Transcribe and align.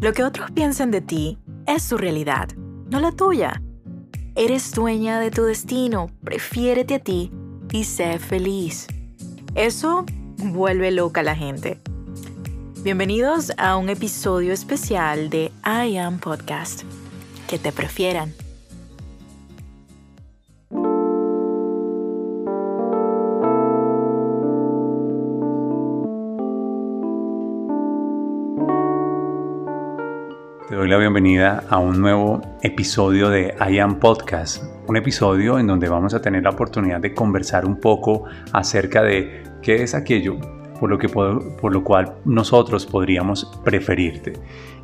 Lo 0.00 0.12
que 0.12 0.24
otros 0.24 0.50
piensen 0.50 0.90
de 0.90 1.00
ti 1.00 1.38
es 1.66 1.82
su 1.82 1.96
realidad, 1.96 2.48
no 2.90 3.00
la 3.00 3.12
tuya. 3.12 3.62
Eres 4.34 4.72
dueña 4.72 5.20
de 5.20 5.30
tu 5.30 5.44
destino, 5.44 6.10
prefiérete 6.22 6.96
a 6.96 6.98
ti 6.98 7.30
y 7.72 7.84
sé 7.84 8.18
feliz. 8.18 8.88
Eso 9.54 10.04
vuelve 10.36 10.90
loca 10.90 11.20
a 11.20 11.24
la 11.24 11.36
gente. 11.36 11.80
Bienvenidos 12.82 13.52
a 13.56 13.76
un 13.76 13.88
episodio 13.88 14.52
especial 14.52 15.30
de 15.30 15.52
I 15.64 15.96
Am 15.96 16.18
Podcast. 16.18 16.82
Que 17.48 17.58
te 17.58 17.72
prefieran. 17.72 18.34
Doy 30.74 30.88
la 30.88 30.98
bienvenida 30.98 31.62
a 31.70 31.78
un 31.78 32.00
nuevo 32.00 32.40
episodio 32.60 33.30
de 33.30 33.54
I 33.70 33.78
Am 33.78 34.00
Podcast, 34.00 34.64
un 34.88 34.96
episodio 34.96 35.60
en 35.60 35.68
donde 35.68 35.88
vamos 35.88 36.14
a 36.14 36.20
tener 36.20 36.42
la 36.42 36.50
oportunidad 36.50 36.98
de 36.98 37.14
conversar 37.14 37.64
un 37.64 37.76
poco 37.76 38.24
acerca 38.52 39.00
de 39.04 39.44
qué 39.62 39.84
es 39.84 39.94
aquello 39.94 40.36
por 40.80 40.90
lo, 40.90 40.98
que, 40.98 41.08
por 41.08 41.72
lo 41.72 41.84
cual 41.84 42.16
nosotros 42.24 42.86
podríamos 42.86 43.44
preferirte. 43.64 44.32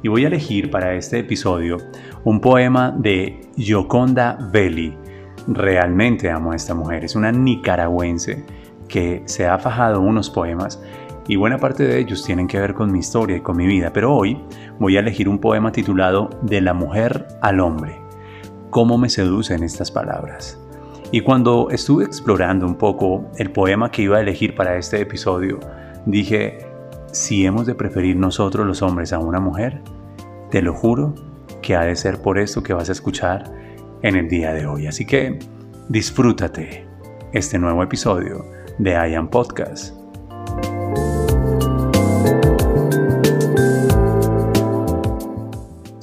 Y 0.01 0.07
voy 0.07 0.23
a 0.23 0.29
elegir 0.29 0.71
para 0.71 0.95
este 0.95 1.19
episodio 1.19 1.79
un 2.23 2.41
poema 2.41 2.95
de 2.97 3.41
Yoconda 3.57 4.39
Belli. 4.53 4.97
Realmente 5.49 6.31
amo 6.31 6.53
a 6.53 6.57
esta 6.57 6.73
mujer, 6.73 7.05
es 7.05 7.17
una 7.17 7.33
nicaragüense 7.33 8.45
que 8.87 9.23
se 9.25 9.49
ha 9.49 9.59
fajado 9.59 10.01
unos 10.01 10.31
poemas 10.31 10.81
y 11.29 11.37
buena 11.37 11.59
parte 11.59 11.85
de 11.85 11.99
ellos 11.99 12.25
tienen 12.25 12.49
que 12.49 12.59
ver 12.59 12.75
con 12.75 12.91
mi 12.91 12.99
historia 12.99 13.37
y 13.37 13.41
con 13.41 13.57
mi 13.57 13.67
vida, 13.67 13.93
pero 13.93 14.15
hoy 14.15 14.41
voy 14.79 14.97
a 14.97 15.01
elegir 15.01 15.29
un 15.29 15.39
poema 15.39 15.73
titulado 15.73 16.31
De 16.43 16.61
la 16.61 16.75
mujer 16.75 17.27
al 17.41 17.61
hombre. 17.61 18.01
¿Cómo 18.71 18.99
me 18.99 19.09
seducen 19.09 19.63
estas 19.63 19.91
palabras? 19.91 20.59
Y 21.13 21.23
cuando 21.23 21.71
estuve 21.71 22.05
explorando 22.05 22.67
un 22.67 22.77
poco 22.77 23.25
el 23.37 23.51
poema 23.51 23.91
que 23.91 24.03
iba 24.03 24.19
a 24.19 24.21
elegir 24.21 24.55
para 24.55 24.77
este 24.77 25.01
episodio, 25.01 25.59
dije, 26.07 26.59
si 27.13 27.45
hemos 27.45 27.67
de 27.67 27.75
preferir 27.75 28.17
nosotros 28.17 28.67
los 28.67 28.83
hombres 28.83 29.13
a 29.13 29.19
una 29.19 29.41
mujer, 29.41 29.83
te 30.51 30.63
lo 30.63 30.73
juro 30.73 31.15
que 31.63 31.75
ha 31.75 31.83
de 31.83 31.97
ser 31.97 32.23
por 32.23 32.39
esto 32.39 32.63
que 32.63 32.73
vas 32.73 32.89
a 32.89 32.93
escuchar 32.93 33.53
en 34.03 34.17
el 34.17 34.29
día 34.29 34.53
de 34.53 34.67
hoy. 34.67 34.87
Así 34.87 35.05
que 35.05 35.39
disfrútate 35.89 36.87
este 37.33 37.59
nuevo 37.59 37.83
episodio 37.83 38.45
de 38.79 38.93
I 38.93 39.15
Am 39.15 39.29
Podcast. 39.29 40.00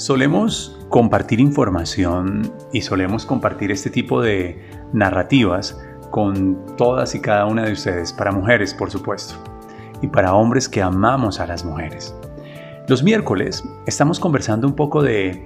Solemos 0.08 0.74
compartir 0.88 1.42
información 1.42 2.50
y 2.72 2.80
solemos 2.80 3.26
compartir 3.26 3.74
este 3.74 3.90
tipo 3.90 4.22
de 4.22 4.58
narrativas 4.94 5.78
con 6.12 6.66
todas 6.78 7.14
y 7.14 7.20
cada 7.20 7.46
una 7.46 7.66
de 7.66 7.74
ustedes, 7.74 8.14
para 8.14 8.32
mujeres 8.32 8.74
por 8.74 8.90
supuesto, 8.90 9.36
y 10.02 10.08
para 10.08 10.34
hombres 10.34 10.70
que 10.70 10.82
amamos 10.82 11.42
a 11.42 11.46
las 11.46 11.66
mujeres. 11.66 12.16
Los 12.88 13.04
miércoles 13.04 13.66
estamos 13.86 14.18
conversando 14.18 14.66
un 14.66 14.78
poco 14.78 15.04
de 15.04 15.46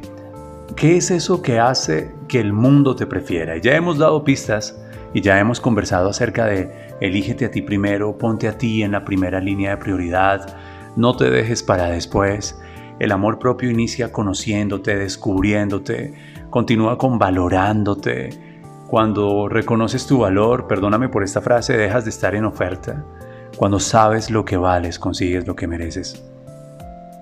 qué 0.76 0.98
es 0.98 1.10
eso 1.10 1.42
que 1.42 1.58
hace 1.58 2.14
que 2.28 2.40
el 2.40 2.54
mundo 2.54 2.96
te 2.96 3.08
prefiera. 3.08 3.58
Ya 3.58 3.76
hemos 3.76 3.98
dado 3.98 4.24
pistas 4.24 4.80
y 5.16 5.22
ya 5.22 5.40
hemos 5.40 5.60
conversado 5.60 6.08
acerca 6.08 6.46
de 6.46 6.72
elígete 7.02 7.46
a 7.46 7.50
ti 7.50 7.64
primero, 7.64 8.16
ponte 8.16 8.48
a 8.48 8.60
ti 8.60 8.84
en 8.84 8.92
la 8.92 9.06
primera 9.06 9.40
línea 9.40 9.72
de 9.72 9.78
prioridad, 9.78 10.56
no 10.96 11.18
te 11.18 11.32
dejes 11.32 11.64
para 11.64 11.86
después, 11.88 12.62
el 13.02 13.12
amor 13.12 13.40
propio 13.40 13.72
inicia 13.72 14.12
conociéndote, 14.12 14.96
descubriéndote, 14.96 16.14
continúa 16.52 17.00
con 17.00 17.18
valorándote. 17.18 18.30
Cuando 18.88 19.50
reconoces 19.50 20.06
tu 20.06 20.20
valor, 20.20 20.68
perdóname 20.68 21.10
por 21.10 21.24
esta 21.24 21.42
frase, 21.42 21.76
dejas 21.76 22.04
de 22.04 22.12
estar 22.12 22.36
en 22.36 22.46
oferta. 22.46 23.04
Cuando 23.58 23.80
sabes 23.80 24.30
lo 24.30 24.46
que 24.46 24.56
vales, 24.56 25.00
consigues 25.00 25.48
lo 25.48 25.56
que 25.56 25.66
mereces. 25.66 26.24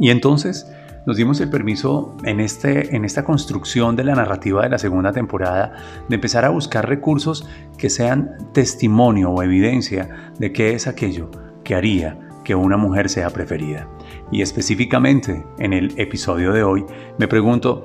Y 0.02 0.10
entonces 0.10 0.70
nos 1.06 1.16
dimos 1.16 1.40
el 1.40 1.50
permiso 1.50 2.14
en, 2.26 2.42
este, 2.42 2.94
en 2.94 3.06
esta 3.06 3.24
construcción 3.24 3.96
de 3.96 4.04
la 4.04 4.16
narrativa 4.16 4.64
de 4.64 4.70
la 4.70 4.80
segunda 4.80 5.14
temporada 5.14 5.78
de 6.10 6.16
empezar 6.16 6.44
a 6.44 6.50
buscar 6.50 6.90
recursos 6.90 7.48
que 7.78 7.90
sean 7.90 8.36
testimonio 8.52 9.32
o 9.32 9.44
evidencia 9.44 10.34
de 10.40 10.52
qué 10.52 10.74
es 10.74 10.88
aquello 10.88 11.32
que 11.64 11.74
haría 11.74 12.20
que 12.44 12.54
una 12.54 12.76
mujer 12.76 13.08
sea 13.08 13.30
preferida. 13.30 13.88
Y 14.32 14.42
específicamente 14.42 15.46
en 15.60 15.74
el 15.74 15.94
episodio 16.00 16.54
de 16.54 16.64
hoy 16.64 16.86
me 17.18 17.28
pregunto, 17.28 17.84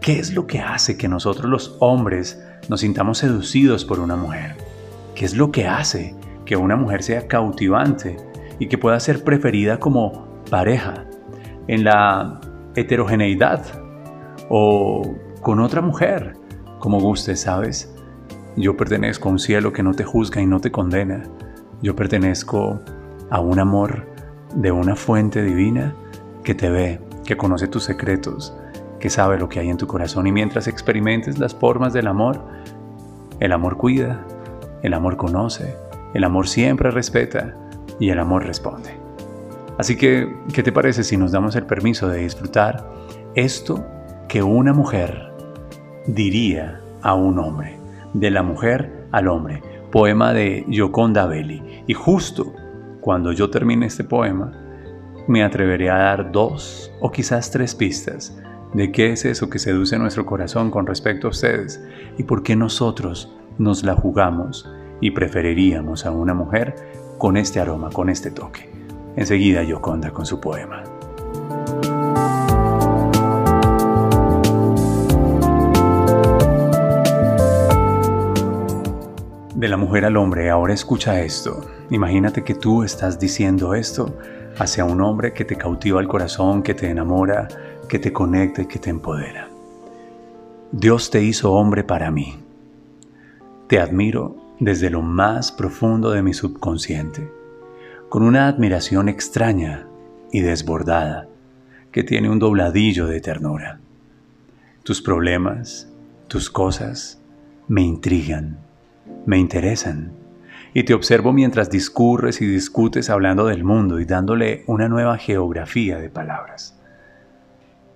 ¿qué 0.00 0.18
es 0.18 0.32
lo 0.32 0.46
que 0.46 0.60
hace 0.60 0.96
que 0.96 1.08
nosotros 1.08 1.50
los 1.50 1.76
hombres 1.80 2.42
nos 2.68 2.80
sintamos 2.80 3.18
seducidos 3.18 3.84
por 3.84 4.00
una 4.00 4.16
mujer? 4.16 4.56
¿Qué 5.14 5.24
es 5.24 5.34
lo 5.34 5.50
que 5.50 5.66
hace 5.66 6.14
que 6.44 6.56
una 6.56 6.76
mujer 6.76 7.02
sea 7.02 7.26
cautivante 7.26 8.16
y 8.58 8.68
que 8.68 8.78
pueda 8.78 8.98
ser 9.00 9.24
preferida 9.24 9.78
como 9.78 10.42
pareja 10.50 11.04
en 11.68 11.84
la 11.84 12.40
heterogeneidad 12.74 13.64
o 14.48 15.14
con 15.42 15.60
otra 15.60 15.80
mujer, 15.80 16.34
como 16.78 17.00
guste, 17.00 17.36
¿sabes? 17.36 17.94
Yo 18.56 18.76
pertenezco 18.76 19.28
a 19.28 19.32
un 19.32 19.38
cielo 19.38 19.72
que 19.72 19.82
no 19.82 19.94
te 19.94 20.04
juzga 20.04 20.42
y 20.42 20.46
no 20.46 20.60
te 20.60 20.70
condena. 20.70 21.22
Yo 21.82 21.94
pertenezco 21.94 22.80
a 23.30 23.40
un 23.40 23.58
amor 23.58 24.09
de 24.54 24.72
una 24.72 24.96
fuente 24.96 25.42
divina 25.42 25.94
que 26.44 26.54
te 26.54 26.70
ve, 26.70 27.00
que 27.24 27.36
conoce 27.36 27.68
tus 27.68 27.84
secretos, 27.84 28.54
que 28.98 29.10
sabe 29.10 29.38
lo 29.38 29.48
que 29.48 29.60
hay 29.60 29.70
en 29.70 29.76
tu 29.76 29.86
corazón 29.86 30.26
y 30.26 30.32
mientras 30.32 30.66
experimentes 30.66 31.38
las 31.38 31.54
formas 31.54 31.92
del 31.92 32.06
amor, 32.06 32.42
el 33.40 33.52
amor 33.52 33.76
cuida, 33.76 34.24
el 34.82 34.94
amor 34.94 35.16
conoce, 35.16 35.76
el 36.14 36.24
amor 36.24 36.48
siempre 36.48 36.90
respeta 36.90 37.54
y 37.98 38.10
el 38.10 38.18
amor 38.18 38.46
responde. 38.46 38.90
Así 39.78 39.96
que, 39.96 40.36
¿qué 40.52 40.62
te 40.62 40.72
parece 40.72 41.04
si 41.04 41.16
nos 41.16 41.32
damos 41.32 41.56
el 41.56 41.64
permiso 41.64 42.08
de 42.08 42.18
disfrutar 42.18 42.86
esto 43.34 43.86
que 44.28 44.42
una 44.42 44.74
mujer 44.74 45.32
diría 46.06 46.80
a 47.00 47.14
un 47.14 47.38
hombre? 47.38 47.78
De 48.12 48.30
la 48.30 48.42
mujer 48.42 49.06
al 49.12 49.28
hombre. 49.28 49.62
Poema 49.90 50.34
de 50.34 50.64
Yoconda 50.68 51.26
Belli. 51.26 51.82
Y 51.86 51.94
justo 51.94 52.52
cuando 53.00 53.32
yo 53.32 53.50
termine 53.50 53.86
este 53.86 54.04
poema, 54.04 54.52
me 55.26 55.42
atreveré 55.42 55.90
a 55.90 55.96
dar 55.96 56.32
dos 56.32 56.92
o 57.00 57.10
quizás 57.10 57.50
tres 57.50 57.74
pistas 57.74 58.36
de 58.74 58.92
qué 58.92 59.12
es 59.12 59.24
eso 59.24 59.50
que 59.50 59.58
seduce 59.58 59.98
nuestro 59.98 60.26
corazón 60.26 60.70
con 60.70 60.86
respecto 60.86 61.26
a 61.26 61.30
ustedes 61.30 61.82
y 62.18 62.24
por 62.24 62.42
qué 62.42 62.56
nosotros 62.56 63.32
nos 63.58 63.82
la 63.82 63.94
jugamos 63.94 64.70
y 65.00 65.10
preferiríamos 65.10 66.06
a 66.06 66.10
una 66.10 66.34
mujer 66.34 66.74
con 67.18 67.36
este 67.36 67.60
aroma, 67.60 67.90
con 67.90 68.08
este 68.08 68.30
toque. 68.30 68.70
Enseguida 69.16 69.62
Yoconda 69.62 70.10
con 70.10 70.24
su 70.24 70.40
poema. 70.40 70.84
De 79.54 79.68
la 79.68 79.76
mujer 79.76 80.06
al 80.06 80.16
hombre, 80.16 80.48
ahora 80.48 80.72
escucha 80.72 81.20
esto. 81.20 81.60
Imagínate 81.90 82.44
que 82.44 82.54
tú 82.54 82.82
estás 82.82 83.18
diciendo 83.18 83.74
esto 83.74 84.16
hacia 84.58 84.84
un 84.84 85.00
hombre 85.00 85.32
que 85.32 85.44
te 85.44 85.56
cautiva 85.56 86.00
el 86.00 86.08
corazón, 86.08 86.62
que 86.62 86.74
te 86.74 86.88
enamora, 86.88 87.48
que 87.88 87.98
te 87.98 88.12
conecta 88.12 88.62
y 88.62 88.66
que 88.66 88.78
te 88.78 88.90
empodera. 88.90 89.48
Dios 90.72 91.10
te 91.10 91.22
hizo 91.22 91.52
hombre 91.52 91.82
para 91.84 92.10
mí. 92.10 92.38
Te 93.66 93.80
admiro 93.80 94.36
desde 94.60 94.90
lo 94.90 95.02
más 95.02 95.50
profundo 95.50 96.10
de 96.10 96.22
mi 96.22 96.32
subconsciente, 96.32 97.30
con 98.08 98.22
una 98.22 98.46
admiración 98.46 99.08
extraña 99.08 99.86
y 100.32 100.40
desbordada 100.40 101.28
que 101.90 102.04
tiene 102.04 102.30
un 102.30 102.38
dobladillo 102.38 103.06
de 103.06 103.20
ternura. 103.20 103.80
Tus 104.84 105.02
problemas, 105.02 105.88
tus 106.28 106.50
cosas, 106.50 107.20
me 107.66 107.82
intrigan 107.82 108.58
me 109.26 109.38
interesan. 109.38 110.12
Y 110.72 110.84
te 110.84 110.94
observo 110.94 111.32
mientras 111.32 111.70
discurres 111.70 112.40
y 112.40 112.46
discutes 112.46 113.10
hablando 113.10 113.46
del 113.46 113.64
mundo 113.64 113.98
y 113.98 114.04
dándole 114.04 114.64
una 114.66 114.88
nueva 114.88 115.18
geografía 115.18 115.98
de 115.98 116.10
palabras. 116.10 116.78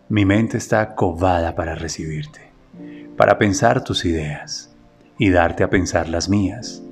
Mi 0.09 0.25
mente 0.25 0.59
está 0.59 0.95
covada 0.95 1.55
para 1.55 1.75
recibirte, 1.75 2.51
para 3.17 3.39
pensar 3.39 3.85
tus 3.85 4.05
ideas 4.05 4.75
y 5.19 5.31
darte 5.31 5.63
a 5.63 5.71
pensar 5.71 6.09
las 6.09 6.29
mías. 6.29 6.83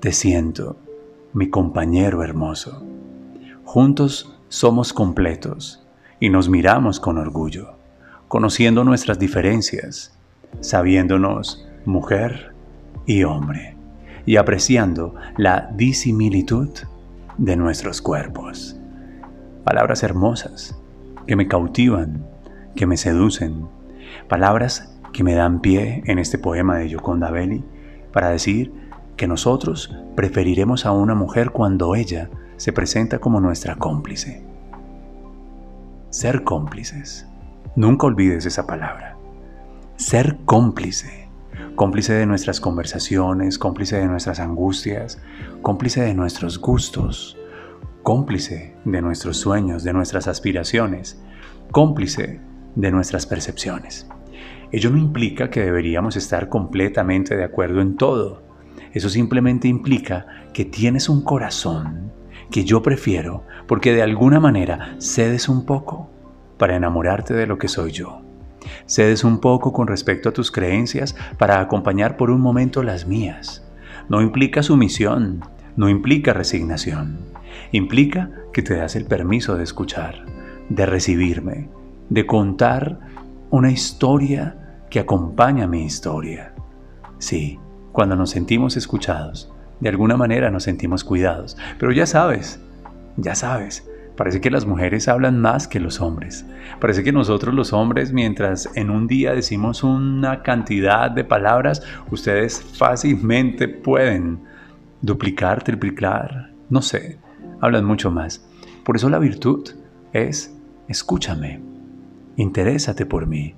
Te 0.00 0.12
siento, 0.12 0.76
mi 1.32 1.50
compañero 1.50 2.22
hermoso. 2.22 2.84
Juntos 3.64 4.38
somos 4.48 4.92
completos 4.92 5.86
y 6.18 6.30
nos 6.30 6.48
miramos 6.48 7.00
con 7.00 7.18
orgullo, 7.18 7.74
conociendo 8.28 8.84
nuestras 8.84 9.18
diferencias, 9.18 10.16
sabiéndonos 10.60 11.68
mujer 11.84 12.54
y 13.06 13.24
hombre, 13.24 13.76
y 14.26 14.36
apreciando 14.36 15.14
la 15.36 15.70
disimilitud 15.74 16.70
de 17.38 17.56
nuestros 17.56 18.00
cuerpos. 18.00 18.76
Palabras 19.64 20.02
hermosas 20.02 20.78
que 21.26 21.36
me 21.36 21.48
cautivan, 21.48 22.26
que 22.76 22.86
me 22.86 22.96
seducen, 22.96 23.66
palabras 24.28 24.94
que 25.12 25.24
me 25.24 25.34
dan 25.34 25.60
pie 25.60 26.02
en 26.06 26.18
este 26.18 26.38
poema 26.38 26.76
de 26.76 26.88
Yoconda 26.88 27.30
Belli 27.30 27.64
para 28.12 28.30
decir 28.30 28.72
que 29.16 29.26
nosotros 29.26 29.96
preferiremos 30.16 30.86
a 30.86 30.92
una 30.92 31.14
mujer 31.14 31.50
cuando 31.50 31.94
ella 31.94 32.30
se 32.56 32.72
presenta 32.72 33.18
como 33.18 33.40
nuestra 33.40 33.76
cómplice. 33.76 34.44
Ser 36.10 36.44
cómplices. 36.44 37.26
Nunca 37.76 38.06
olvides 38.06 38.46
esa 38.46 38.66
palabra. 38.66 39.16
Ser 39.96 40.38
cómplice. 40.44 41.23
Cómplice 41.76 42.12
de 42.12 42.24
nuestras 42.24 42.60
conversaciones, 42.60 43.58
cómplice 43.58 43.96
de 43.96 44.06
nuestras 44.06 44.38
angustias, 44.38 45.20
cómplice 45.60 46.02
de 46.02 46.14
nuestros 46.14 46.60
gustos, 46.60 47.36
cómplice 48.04 48.76
de 48.84 49.02
nuestros 49.02 49.38
sueños, 49.38 49.82
de 49.82 49.92
nuestras 49.92 50.28
aspiraciones, 50.28 51.20
cómplice 51.72 52.40
de 52.76 52.90
nuestras 52.92 53.26
percepciones. 53.26 54.06
Ello 54.70 54.90
no 54.90 54.98
implica 54.98 55.50
que 55.50 55.62
deberíamos 55.62 56.14
estar 56.14 56.48
completamente 56.48 57.36
de 57.36 57.42
acuerdo 57.42 57.80
en 57.80 57.96
todo. 57.96 58.44
Eso 58.92 59.08
simplemente 59.08 59.66
implica 59.66 60.26
que 60.52 60.64
tienes 60.64 61.08
un 61.08 61.22
corazón 61.22 62.12
que 62.52 62.64
yo 62.64 62.82
prefiero 62.82 63.42
porque 63.66 63.92
de 63.92 64.02
alguna 64.02 64.38
manera 64.38 64.94
cedes 64.98 65.48
un 65.48 65.66
poco 65.66 66.08
para 66.56 66.76
enamorarte 66.76 67.34
de 67.34 67.48
lo 67.48 67.58
que 67.58 67.66
soy 67.66 67.90
yo. 67.90 68.23
Cedes 68.86 69.24
un 69.24 69.40
poco 69.40 69.72
con 69.72 69.86
respecto 69.86 70.28
a 70.28 70.32
tus 70.32 70.50
creencias 70.50 71.16
para 71.38 71.60
acompañar 71.60 72.16
por 72.16 72.30
un 72.30 72.40
momento 72.40 72.82
las 72.82 73.06
mías. 73.06 73.64
No 74.08 74.22
implica 74.22 74.62
sumisión, 74.62 75.40
no 75.76 75.88
implica 75.88 76.32
resignación. 76.32 77.18
Implica 77.72 78.30
que 78.52 78.62
te 78.62 78.76
das 78.76 78.96
el 78.96 79.06
permiso 79.06 79.56
de 79.56 79.64
escuchar, 79.64 80.24
de 80.68 80.86
recibirme, 80.86 81.68
de 82.08 82.26
contar 82.26 83.00
una 83.50 83.70
historia 83.70 84.82
que 84.90 85.00
acompaña 85.00 85.66
mi 85.66 85.84
historia. 85.84 86.54
Sí, 87.18 87.58
cuando 87.92 88.16
nos 88.16 88.30
sentimos 88.30 88.76
escuchados, 88.76 89.52
de 89.80 89.88
alguna 89.88 90.16
manera 90.16 90.50
nos 90.50 90.64
sentimos 90.64 91.04
cuidados. 91.04 91.56
Pero 91.78 91.92
ya 91.92 92.06
sabes, 92.06 92.60
ya 93.16 93.34
sabes, 93.34 93.88
parece 94.16 94.40
que 94.40 94.50
las 94.50 94.66
mujeres 94.66 95.08
hablan 95.08 95.40
más 95.40 95.66
que 95.66 95.80
los 95.80 96.00
hombres. 96.00 96.46
Parece 96.80 97.02
que 97.02 97.12
nosotros 97.12 97.54
los 97.54 97.72
hombres, 97.72 98.12
mientras 98.12 98.70
en 98.74 98.90
un 98.90 99.06
día 99.06 99.32
decimos 99.32 99.82
una 99.82 100.42
cantidad 100.42 101.10
de 101.10 101.24
palabras, 101.24 101.82
ustedes 102.10 102.62
fácilmente 102.62 103.68
pueden 103.68 104.40
duplicar, 105.00 105.62
triplicar, 105.62 106.50
no 106.70 106.80
sé, 106.80 107.18
hablan 107.60 107.84
mucho 107.84 108.10
más. 108.10 108.46
Por 108.84 108.96
eso 108.96 109.08
la 109.08 109.18
virtud 109.18 109.68
es 110.12 110.56
escúchame, 110.88 111.60
interésate 112.36 113.06
por 113.06 113.26
mí, 113.26 113.54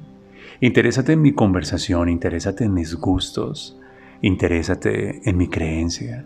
interésate 0.60 1.12
en 1.12 1.22
mi 1.22 1.32
conversación, 1.32 2.08
interésate 2.08 2.64
en 2.64 2.74
mis 2.74 2.94
gustos, 2.94 3.78
interésate 4.22 5.28
en 5.28 5.36
mi 5.36 5.48
creencia, 5.48 6.24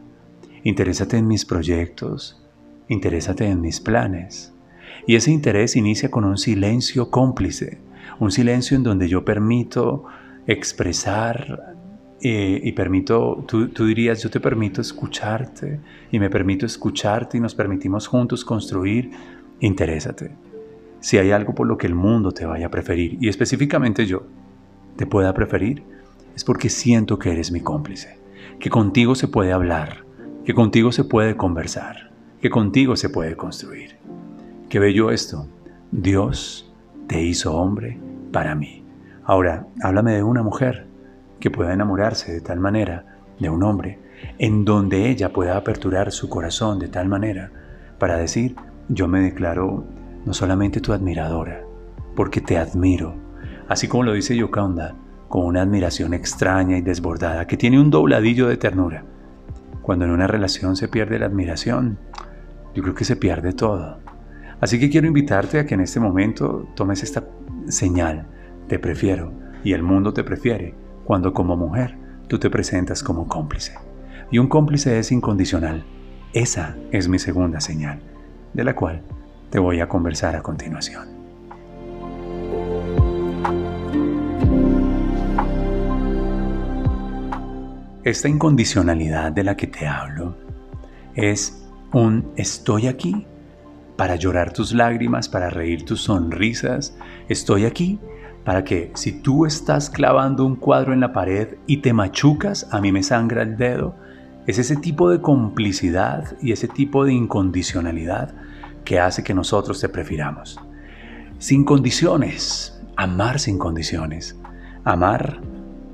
interésate 0.62 1.16
en 1.16 1.26
mis 1.26 1.44
proyectos, 1.44 2.39
interésate 2.90 3.46
en 3.46 3.60
mis 3.60 3.80
planes. 3.80 4.52
Y 5.06 5.14
ese 5.14 5.30
interés 5.30 5.76
inicia 5.76 6.10
con 6.10 6.24
un 6.24 6.36
silencio 6.36 7.10
cómplice, 7.10 7.78
un 8.18 8.30
silencio 8.30 8.76
en 8.76 8.82
donde 8.82 9.08
yo 9.08 9.24
permito 9.24 10.04
expresar 10.46 11.76
eh, 12.20 12.60
y 12.62 12.72
permito, 12.72 13.44
tú, 13.46 13.68
tú 13.68 13.86
dirías, 13.86 14.22
yo 14.22 14.28
te 14.28 14.40
permito 14.40 14.80
escucharte 14.80 15.80
y 16.10 16.18
me 16.18 16.28
permito 16.28 16.66
escucharte 16.66 17.38
y 17.38 17.40
nos 17.40 17.54
permitimos 17.54 18.06
juntos 18.08 18.44
construir, 18.44 19.10
interésate. 19.60 20.32
Si 20.98 21.16
hay 21.16 21.30
algo 21.30 21.54
por 21.54 21.66
lo 21.66 21.78
que 21.78 21.86
el 21.86 21.94
mundo 21.94 22.32
te 22.32 22.44
vaya 22.44 22.66
a 22.66 22.70
preferir, 22.70 23.16
y 23.20 23.28
específicamente 23.28 24.04
yo, 24.04 24.24
te 24.96 25.06
pueda 25.06 25.32
preferir, 25.32 25.82
es 26.34 26.44
porque 26.44 26.68
siento 26.68 27.18
que 27.18 27.32
eres 27.32 27.52
mi 27.52 27.60
cómplice, 27.60 28.18
que 28.58 28.68
contigo 28.68 29.14
se 29.14 29.28
puede 29.28 29.52
hablar, 29.52 30.04
que 30.44 30.52
contigo 30.52 30.92
se 30.92 31.04
puede 31.04 31.36
conversar, 31.36 32.09
que 32.40 32.50
contigo 32.50 32.96
se 32.96 33.10
puede 33.10 33.36
construir. 33.36 33.96
Qué 34.68 34.78
bello 34.78 35.10
esto. 35.10 35.46
Dios 35.90 36.72
te 37.06 37.22
hizo 37.22 37.56
hombre 37.56 37.98
para 38.32 38.54
mí. 38.54 38.84
Ahora, 39.24 39.66
háblame 39.82 40.12
de 40.14 40.22
una 40.22 40.42
mujer 40.42 40.86
que 41.38 41.50
pueda 41.50 41.72
enamorarse 41.72 42.32
de 42.32 42.40
tal 42.40 42.60
manera 42.60 43.04
de 43.38 43.48
un 43.48 43.62
hombre, 43.62 43.98
en 44.38 44.64
donde 44.64 45.08
ella 45.08 45.32
pueda 45.32 45.56
aperturar 45.56 46.12
su 46.12 46.28
corazón 46.28 46.78
de 46.78 46.88
tal 46.88 47.08
manera 47.08 47.50
para 47.98 48.16
decir, 48.16 48.54
yo 48.88 49.08
me 49.08 49.20
declaro 49.20 49.84
no 50.24 50.34
solamente 50.34 50.80
tu 50.80 50.92
admiradora, 50.92 51.62
porque 52.14 52.40
te 52.40 52.58
admiro, 52.58 53.14
así 53.68 53.88
como 53.88 54.04
lo 54.04 54.12
dice 54.12 54.36
Yoconda, 54.36 54.94
con 55.28 55.46
una 55.46 55.62
admiración 55.62 56.12
extraña 56.12 56.76
y 56.76 56.82
desbordada 56.82 57.46
que 57.46 57.56
tiene 57.56 57.80
un 57.80 57.90
dobladillo 57.90 58.48
de 58.48 58.56
ternura. 58.56 59.04
Cuando 59.80 60.04
en 60.04 60.10
una 60.10 60.26
relación 60.26 60.76
se 60.76 60.88
pierde 60.88 61.18
la 61.18 61.26
admiración, 61.26 61.98
yo 62.74 62.82
creo 62.82 62.94
que 62.94 63.04
se 63.04 63.16
pierde 63.16 63.52
todo. 63.52 63.98
Así 64.60 64.78
que 64.78 64.90
quiero 64.90 65.06
invitarte 65.06 65.58
a 65.58 65.66
que 65.66 65.74
en 65.74 65.80
este 65.80 66.00
momento 66.00 66.68
tomes 66.74 67.02
esta 67.02 67.24
señal, 67.68 68.26
te 68.68 68.78
prefiero 68.78 69.32
y 69.64 69.72
el 69.72 69.82
mundo 69.82 70.12
te 70.12 70.24
prefiere, 70.24 70.74
cuando 71.04 71.32
como 71.32 71.56
mujer 71.56 71.96
tú 72.28 72.38
te 72.38 72.50
presentas 72.50 73.02
como 73.02 73.26
cómplice. 73.26 73.74
Y 74.30 74.38
un 74.38 74.48
cómplice 74.48 74.98
es 74.98 75.10
incondicional. 75.10 75.84
Esa 76.32 76.76
es 76.92 77.08
mi 77.08 77.18
segunda 77.18 77.60
señal, 77.60 78.00
de 78.54 78.64
la 78.64 78.76
cual 78.76 79.02
te 79.50 79.58
voy 79.58 79.80
a 79.80 79.88
conversar 79.88 80.36
a 80.36 80.42
continuación. 80.42 81.08
Esta 88.04 88.28
incondicionalidad 88.28 89.32
de 89.32 89.44
la 89.44 89.56
que 89.56 89.66
te 89.66 89.86
hablo 89.86 90.36
es 91.14 91.59
un 91.92 92.32
estoy 92.36 92.86
aquí 92.86 93.26
para 93.96 94.16
llorar 94.16 94.52
tus 94.52 94.72
lágrimas, 94.72 95.28
para 95.28 95.50
reír 95.50 95.84
tus 95.84 96.02
sonrisas, 96.02 96.96
estoy 97.28 97.64
aquí 97.64 97.98
para 98.44 98.64
que 98.64 98.90
si 98.94 99.12
tú 99.12 99.44
estás 99.44 99.90
clavando 99.90 100.46
un 100.46 100.56
cuadro 100.56 100.92
en 100.92 101.00
la 101.00 101.12
pared 101.12 101.56
y 101.66 101.78
te 101.78 101.92
machucas, 101.92 102.66
a 102.70 102.80
mí 102.80 102.92
me 102.92 103.02
sangra 103.02 103.42
el 103.42 103.56
dedo, 103.56 103.94
es 104.46 104.58
ese 104.58 104.76
tipo 104.76 105.10
de 105.10 105.20
complicidad 105.20 106.36
y 106.40 106.52
ese 106.52 106.66
tipo 106.66 107.04
de 107.04 107.12
incondicionalidad 107.12 108.34
que 108.84 108.98
hace 108.98 109.22
que 109.22 109.34
nosotros 109.34 109.80
te 109.80 109.88
prefiramos. 109.88 110.58
Sin 111.38 111.64
condiciones, 111.64 112.80
amar 112.96 113.38
sin 113.38 113.58
condiciones, 113.58 114.38
amar 114.84 115.40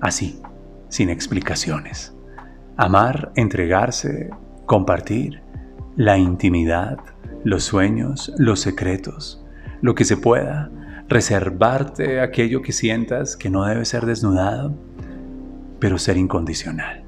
así, 0.00 0.40
sin 0.88 1.10
explicaciones. 1.10 2.14
Amar, 2.76 3.32
entregarse, 3.34 4.30
compartir 4.66 5.42
la 5.96 6.18
intimidad, 6.18 6.98
los 7.42 7.64
sueños, 7.64 8.32
los 8.38 8.60
secretos, 8.60 9.42
lo 9.80 9.94
que 9.94 10.04
se 10.04 10.16
pueda, 10.16 10.70
reservarte 11.08 12.20
aquello 12.20 12.60
que 12.60 12.72
sientas 12.72 13.36
que 13.36 13.48
no 13.48 13.64
debe 13.64 13.84
ser 13.84 14.04
desnudado, 14.04 14.76
pero 15.80 15.98
ser 15.98 16.16
incondicional. 16.16 17.04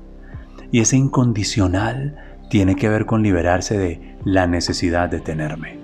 Y 0.71 0.81
ese 0.81 0.97
incondicional 0.97 2.17
tiene 2.49 2.77
que 2.77 2.89
ver 2.89 3.05
con 3.05 3.23
liberarse 3.23 3.79
de 3.79 4.17
la 4.25 4.47
necesidad 4.47 5.11
de 5.11 5.21
tenerme. 5.21 5.79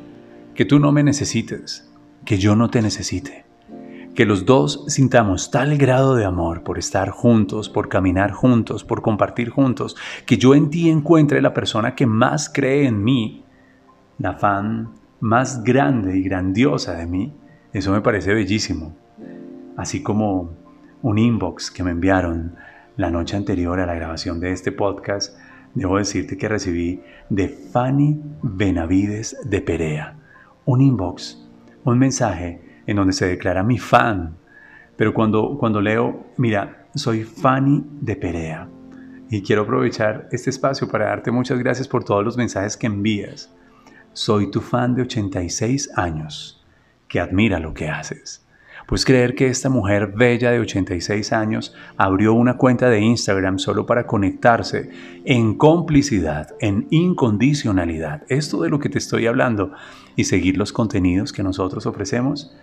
Que 0.54 0.64
tú 0.64 0.78
no 0.78 0.92
me 0.92 1.02
necesites, 1.02 1.90
que 2.24 2.38
yo 2.38 2.56
no 2.56 2.70
te 2.70 2.80
necesite. 2.80 3.43
Que 4.14 4.26
los 4.26 4.46
dos 4.46 4.84
sintamos 4.86 5.50
tal 5.50 5.76
grado 5.76 6.14
de 6.14 6.24
amor 6.24 6.62
por 6.62 6.78
estar 6.78 7.10
juntos, 7.10 7.68
por 7.68 7.88
caminar 7.88 8.30
juntos, 8.30 8.84
por 8.84 9.02
compartir 9.02 9.50
juntos, 9.50 9.96
que 10.24 10.38
yo 10.38 10.54
en 10.54 10.70
ti 10.70 10.88
encuentre 10.88 11.42
la 11.42 11.52
persona 11.52 11.94
que 11.96 12.06
más 12.06 12.48
cree 12.48 12.86
en 12.86 13.02
mí, 13.02 13.44
la 14.18 14.34
fan 14.34 14.90
más 15.20 15.64
grande 15.64 16.16
y 16.16 16.22
grandiosa 16.22 16.94
de 16.94 17.06
mí, 17.06 17.32
eso 17.72 17.90
me 17.90 18.02
parece 18.02 18.32
bellísimo. 18.32 18.94
Así 19.76 20.02
como 20.02 20.50
un 21.02 21.18
inbox 21.18 21.72
que 21.72 21.82
me 21.82 21.90
enviaron 21.90 22.54
la 22.96 23.10
noche 23.10 23.36
anterior 23.36 23.80
a 23.80 23.86
la 23.86 23.94
grabación 23.94 24.38
de 24.38 24.52
este 24.52 24.70
podcast, 24.70 25.36
debo 25.74 25.98
decirte 25.98 26.36
que 26.36 26.48
recibí 26.48 27.02
de 27.30 27.48
Fanny 27.48 28.20
Benavides 28.42 29.36
de 29.44 29.60
Perea. 29.60 30.16
Un 30.64 30.80
inbox, 30.80 31.44
un 31.84 31.98
mensaje 31.98 32.63
en 32.86 32.96
donde 32.96 33.12
se 33.12 33.26
declara 33.26 33.62
mi 33.62 33.78
fan. 33.78 34.36
Pero 34.96 35.12
cuando, 35.12 35.56
cuando 35.58 35.80
leo, 35.80 36.26
mira, 36.36 36.86
soy 36.94 37.24
Fanny 37.24 37.84
de 38.00 38.16
Perea. 38.16 38.68
Y 39.30 39.42
quiero 39.42 39.62
aprovechar 39.62 40.28
este 40.30 40.50
espacio 40.50 40.88
para 40.88 41.06
darte 41.06 41.30
muchas 41.30 41.58
gracias 41.58 41.88
por 41.88 42.04
todos 42.04 42.24
los 42.24 42.36
mensajes 42.36 42.76
que 42.76 42.86
envías. 42.86 43.52
Soy 44.12 44.50
tu 44.50 44.60
fan 44.60 44.94
de 44.94 45.02
86 45.02 45.90
años 45.96 46.64
que 47.08 47.20
admira 47.20 47.58
lo 47.58 47.74
que 47.74 47.88
haces. 47.88 48.44
Puedes 48.86 49.04
creer 49.06 49.34
que 49.34 49.46
esta 49.46 49.70
mujer 49.70 50.12
bella 50.14 50.50
de 50.50 50.60
86 50.60 51.32
años 51.32 51.74
abrió 51.96 52.34
una 52.34 52.58
cuenta 52.58 52.90
de 52.90 53.00
Instagram 53.00 53.58
solo 53.58 53.86
para 53.86 54.06
conectarse 54.06 54.90
en 55.24 55.54
complicidad, 55.54 56.54
en 56.60 56.86
incondicionalidad. 56.90 58.22
Esto 58.28 58.60
de 58.60 58.68
lo 58.68 58.78
que 58.78 58.90
te 58.90 58.98
estoy 58.98 59.26
hablando 59.26 59.72
y 60.16 60.24
seguir 60.24 60.58
los 60.58 60.72
contenidos 60.72 61.32
que 61.32 61.42
nosotros 61.42 61.86
ofrecemos. 61.86 62.54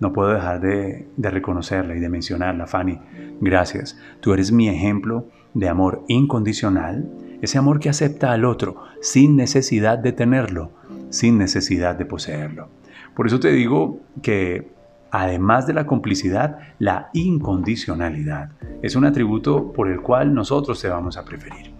No 0.00 0.14
puedo 0.14 0.30
dejar 0.30 0.60
de, 0.60 1.06
reconocerla 1.18 1.94
y 1.94 2.00
de 2.00 2.08
mencionarla, 2.08 2.66
Fanny. 2.66 2.98
Gracias. 3.40 3.98
Tú 4.20 4.32
eres 4.32 4.50
mi 4.50 4.68
ejemplo 4.68 5.26
de 5.52 5.68
amor 5.68 6.04
incondicional, 6.08 7.08
ese 7.42 7.58
amor 7.58 7.80
que 7.80 7.90
acepta 7.90 8.32
al 8.32 8.44
otro 8.46 8.82
sin 9.02 9.36
necesidad 9.36 9.98
de 9.98 10.12
tenerlo, 10.12 10.72
sin 11.10 11.38
necesidad 11.38 11.96
de 11.96 12.06
poseerlo. 12.06 12.68
Por 13.14 13.26
eso 13.26 13.40
te 13.40 13.52
digo 13.52 14.00
que 14.22 14.72
además 15.10 15.66
de 15.66 15.74
la 15.74 15.86
complicidad, 15.86 16.58
la 16.78 17.10
incondicionalidad 17.12 18.52
es 18.82 18.96
un 18.96 19.04
atributo 19.04 19.72
por 19.72 19.88
el 19.88 20.00
cual 20.00 20.32
nosotros 20.32 20.80
te 20.80 20.88
vamos 20.88 21.18
a 21.18 21.24
preferir. 21.24 21.72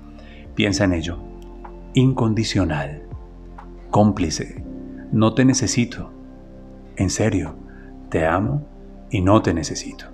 Piensa 0.55 0.85
en 0.85 0.93
ello. 0.93 1.19
Incondicional. 1.95 3.03
Cómplice. 3.91 4.63
No 5.11 5.33
te 5.33 5.45
necesito. 5.45 6.13
En 6.97 7.09
serio, 7.09 7.55
te 8.11 8.27
amo 8.27 8.67
y 9.11 9.21
no 9.21 9.41
te 9.41 9.55
necesito. 9.55 10.07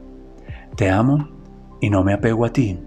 Te 0.77 0.91
amo 0.91 1.29
y 1.81 1.91
no 1.91 2.05
me 2.05 2.13
apego 2.13 2.45
a 2.45 2.53
ti. 2.53 2.79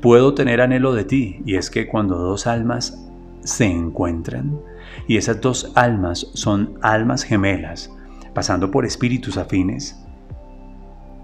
Puedo 0.00 0.34
tener 0.34 0.60
anhelo 0.60 0.94
de 0.94 1.04
ti 1.04 1.42
y 1.44 1.56
es 1.56 1.70
que 1.70 1.86
cuando 1.86 2.16
dos 2.16 2.46
almas 2.46 3.02
se 3.40 3.66
encuentran 3.66 4.58
y 5.06 5.16
esas 5.16 5.40
dos 5.40 5.72
almas 5.74 6.30
son 6.34 6.78
almas 6.82 7.22
gemelas, 7.22 7.92
pasando 8.34 8.70
por 8.70 8.84
espíritus 8.84 9.36
afines, 9.36 10.02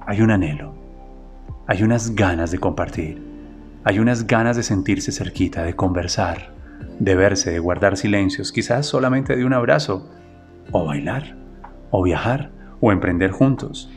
hay 0.07 0.21
un 0.21 0.31
anhelo, 0.31 0.75
hay 1.67 1.83
unas 1.83 2.15
ganas 2.15 2.51
de 2.51 2.59
compartir, 2.59 3.23
hay 3.85 3.99
unas 3.99 4.27
ganas 4.27 4.57
de 4.57 4.63
sentirse 4.63 5.13
cerquita, 5.13 5.63
de 5.63 5.75
conversar, 5.75 6.55
de 6.99 7.15
verse, 7.15 7.51
de 7.51 7.59
guardar 7.59 7.97
silencios, 7.97 8.53
quizás 8.53 8.87
solamente 8.87 9.37
de 9.37 9.45
un 9.45 9.53
abrazo, 9.53 10.11
o 10.71 10.85
bailar, 10.85 11.37
o 11.91 12.03
viajar, 12.03 12.51
o 12.83 12.93
emprender 12.93 13.31
juntos. 13.31 13.89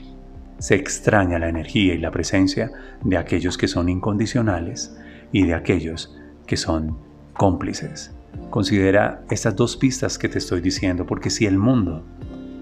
Se 0.60 0.75
extraña 0.75 1.39
la 1.39 1.50
energía 1.50 1.96
y 1.96 1.98
la 1.98 2.12
presencia 2.12 2.72
de 3.04 3.18
aquellos 3.18 3.58
que 3.58 3.68
son 3.68 3.89
incondicionales 3.89 4.96
y 5.34 5.44
de 5.44 5.56
aquellos 5.56 6.15
que 6.46 6.56
son 6.56 6.98
cómplices. 7.34 8.15
Considera 8.50 9.24
estas 9.30 9.56
dos 9.56 9.75
pistas 9.75 10.18
que 10.18 10.30
te 10.30 10.38
estoy 10.38 10.62
diciendo, 10.62 11.06
porque 11.06 11.30
si 11.30 11.46
el 11.46 11.58
mundo 11.58 12.06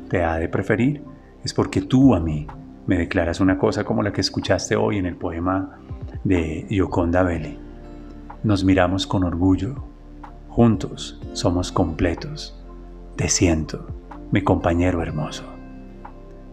te 0.09 0.23
ha 0.23 0.37
de 0.37 0.49
preferir, 0.49 1.03
es 1.43 1.53
porque 1.53 1.81
tú 1.81 2.15
a 2.15 2.19
mí 2.19 2.47
me 2.87 2.97
declaras 2.97 3.39
una 3.39 3.57
cosa 3.57 3.83
como 3.83 4.01
la 4.01 4.13
que 4.13 4.21
escuchaste 4.21 4.75
hoy 4.75 4.97
en 4.97 5.05
el 5.05 5.17
poema 5.17 5.77
de 6.23 6.65
Yoconda 6.69 7.21
Belli. 7.23 7.59
Nos 8.43 8.63
miramos 8.63 9.05
con 9.05 9.23
orgullo, 9.23 9.83
juntos 10.47 11.21
somos 11.33 11.71
completos. 11.71 12.57
Te 13.17 13.27
siento, 13.27 13.87
mi 14.31 14.41
compañero 14.41 15.01
hermoso. 15.01 15.52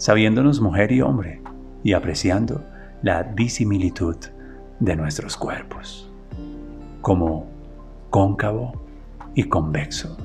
Sabiéndonos 0.00 0.62
mujer 0.62 0.92
y 0.92 1.02
hombre 1.02 1.42
y 1.82 1.92
apreciando 1.92 2.64
la 3.02 3.22
disimilitud 3.22 4.16
de 4.78 4.96
nuestros 4.96 5.36
cuerpos, 5.36 6.10
como 7.02 7.46
cóncavo 8.08 8.72
y 9.34 9.42
convexo. 9.42 10.16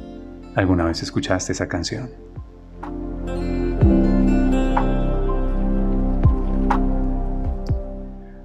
¿Alguna 0.55 0.85
vez 0.85 1.03
escuchaste 1.03 1.51
esa 1.51 1.67
canción? 1.67 2.09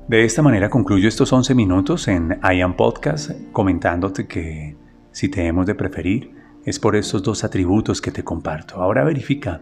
De 0.09 0.25
esta 0.25 0.43
manera 0.43 0.69
concluyo 0.69 1.07
estos 1.07 1.33
11 1.33 1.55
minutos 1.55 2.09
en 2.09 2.41
I 2.43 2.61
Am 2.61 2.75
Podcast 2.75 3.31
comentándote 3.53 4.27
que 4.27 4.77
si 5.13 5.29
te 5.29 5.47
hemos 5.47 5.67
de 5.67 5.77
preferir 5.77 6.35
es 6.65 6.81
por 6.81 6.97
estos 6.97 7.23
dos 7.23 7.45
atributos 7.45 8.03
que 8.03 8.11
te 8.11 8.25
comparto. 8.25 8.83
Ahora 8.83 9.05
verifica, 9.05 9.61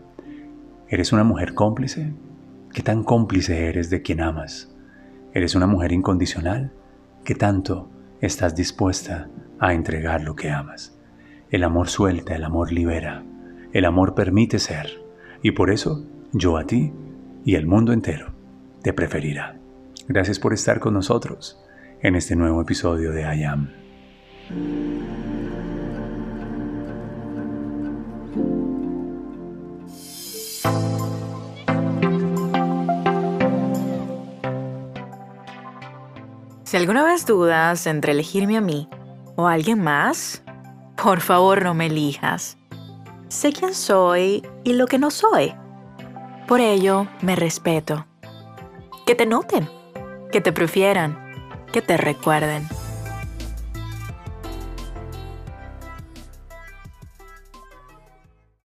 ¿eres 0.89 1.13
una 1.13 1.25
mujer 1.25 1.55
cómplice? 1.55 2.13
¿Qué 2.73 2.83
tan 2.83 3.03
cómplice 3.03 3.67
eres 3.67 3.91
de 3.91 4.03
quien 4.03 4.21
amas? 4.21 4.75
¿Eres 5.35 5.55
una 5.55 5.67
mujer 5.67 5.93
incondicional? 5.93 6.73
¿Qué 7.25 7.35
tanto 7.35 7.91
estás 8.21 8.55
dispuesta 8.55 9.29
a 9.59 9.75
entregar 9.75 10.23
lo 10.23 10.35
que 10.35 10.51
amas? 10.51 10.99
El 11.51 11.65
amor 11.65 11.89
suelta, 11.89 12.35
el 12.35 12.45
amor 12.45 12.73
libera, 12.73 13.23
el 13.73 13.85
amor 13.85 14.15
permite 14.15 14.59
ser 14.59 14.89
y 15.43 15.53
por 15.53 15.71
eso 15.71 16.05
yo 16.33 16.57
a 16.57 16.65
ti 16.65 16.93
y 17.45 17.55
el 17.55 17.67
mundo 17.67 17.93
entero 17.93 18.33
te 18.83 18.93
preferirá. 18.93 19.57
Gracias 20.09 20.39
por 20.39 20.53
estar 20.53 20.81
con 20.81 20.95
nosotros 20.95 21.63
en 22.01 22.17
este 22.17 22.37
nuevo 22.37 22.63
episodio 22.63 23.13
de 23.13 23.23
I 23.23 23.45
Am. 23.45 25.18
Si 36.69 36.77
alguna 36.77 37.03
vez 37.03 37.25
dudas 37.25 37.87
entre 37.87 38.13
elegirme 38.13 38.59
a 38.59 38.61
mí 38.61 38.91
o 39.37 39.47
a 39.49 39.55
alguien 39.55 39.83
más, 39.83 40.43
por 41.03 41.23
favor 41.23 41.63
no 41.63 41.73
me 41.73 41.87
elijas. 41.87 42.59
Sé 43.29 43.55
quién 43.55 43.73
soy 43.73 44.47
y 44.65 44.75
lo 44.75 44.87
que 44.87 44.99
no 44.99 45.11
soy. 45.11 45.55
Por 46.47 46.61
ello, 46.61 47.07
me 47.23 47.37
respeto. 47.37 48.05
Que 49.07 49.15
te 49.15 49.25
noten 49.25 49.67
que 50.31 50.43
te 50.43 50.53
prefieran, 50.53 51.19
que 51.73 51.81
te 51.81 51.97
recuerden. 51.97 52.69